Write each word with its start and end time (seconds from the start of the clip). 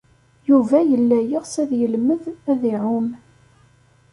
Yuba 0.49 0.77
yella 0.91 1.19
yeɣs 1.21 1.53
ad 1.63 1.71
yelmed 1.79 2.23
ad 2.51 2.61
iɛum. 2.73 3.07